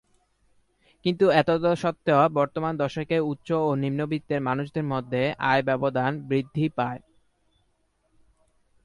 [1.05, 7.01] কিন্তু এতদসত্ত্বেও বর্তমান দশকে উচ্চ ও নিম্নবিত্তের মানুষের মধ্যে আয় ব্যবধান বৃদ্ধি পায়।